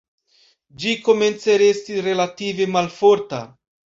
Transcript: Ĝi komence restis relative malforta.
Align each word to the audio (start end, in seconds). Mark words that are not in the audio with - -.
Ĝi 0.83 0.93
komence 1.07 1.57
restis 1.63 2.01
relative 2.07 2.69
malforta. 2.79 3.45